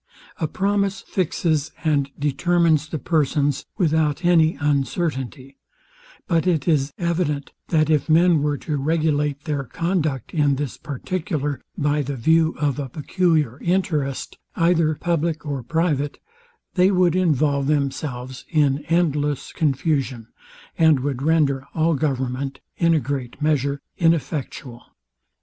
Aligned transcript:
A 0.39 0.47
promise 0.47 1.01
fixes 1.01 1.71
and 1.83 2.09
determines 2.17 2.87
the 2.89 2.97
persons, 2.97 3.67
without 3.77 4.25
any 4.25 4.55
uncertainty: 4.59 5.59
But 6.27 6.47
it 6.47 6.67
is 6.67 6.91
evident, 6.97 7.51
that 7.67 7.87
if 7.87 8.09
men 8.09 8.41
were 8.41 8.57
to 8.57 8.77
regulate 8.77 9.43
their 9.43 9.63
conduct 9.63 10.33
in 10.33 10.55
this 10.55 10.75
particular, 10.75 11.61
by 11.77 12.01
the 12.01 12.15
view 12.15 12.55
of 12.57 12.79
a 12.79 12.89
peculiar 12.89 13.59
interest, 13.61 14.39
either 14.55 14.95
public 14.95 15.45
or 15.45 15.61
private, 15.61 16.17
they 16.73 16.89
would 16.89 17.15
involve 17.15 17.67
themselves 17.67 18.43
in 18.49 18.83
endless 18.85 19.53
confusion, 19.53 20.29
and 20.79 21.01
would 21.01 21.21
render 21.21 21.67
all 21.75 21.93
government, 21.93 22.59
in 22.75 22.95
a 22.95 22.99
great 22.99 23.39
measure, 23.39 23.79
ineffectual. 23.99 24.81